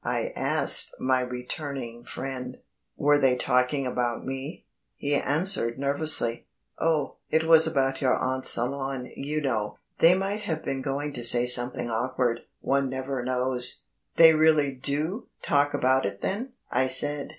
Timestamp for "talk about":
15.43-16.07